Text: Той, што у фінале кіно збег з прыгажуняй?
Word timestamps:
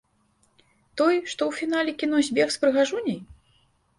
Той, 1.01 1.19
што 1.33 1.41
у 1.51 1.53
фінале 1.59 1.93
кіно 2.03 2.23
збег 2.29 2.47
з 2.57 2.61
прыгажуняй? 2.63 3.19